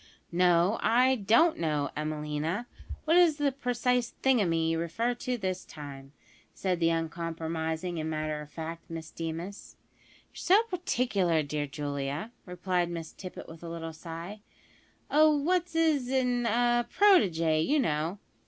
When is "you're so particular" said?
10.31-11.43